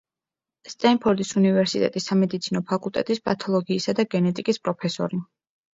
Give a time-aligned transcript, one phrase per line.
[0.73, 5.25] სტენფორდის უნივერსიტეტის სამედიცინო ფაკულტეტის პათოლოგიისა და გენეტიკის პროფესორი.